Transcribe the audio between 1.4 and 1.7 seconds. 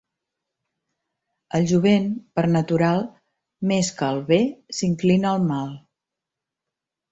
El